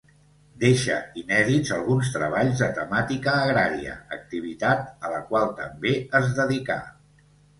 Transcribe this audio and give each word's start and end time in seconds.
Deixà 0.61 0.95
inèdits 1.21 1.73
alguns 1.75 2.07
treballs 2.13 2.63
de 2.63 2.69
temàtica 2.79 3.35
agrària, 3.43 3.93
activitat 4.17 5.07
a 5.09 5.13
la 5.17 5.21
qual 5.31 5.53
també 5.63 5.93
es 6.21 6.33
dedicà. 6.41 6.79